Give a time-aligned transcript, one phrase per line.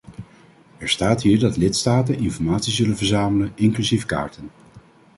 [0.79, 4.49] Er staat hier dat de lidstaten informatie zullen verzamelen, inclusief kaarten.